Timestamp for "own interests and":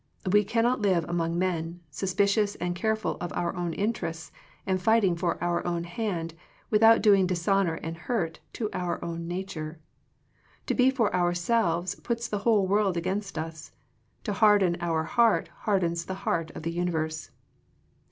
3.55-4.81